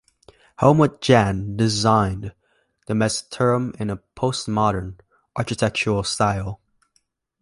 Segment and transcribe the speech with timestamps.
[0.57, 2.33] Helmut Jahn designed
[2.87, 4.95] the Messeturm in a postmodern
[5.35, 6.59] architectural style.